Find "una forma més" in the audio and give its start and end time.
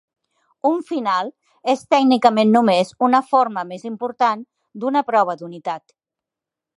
3.09-3.87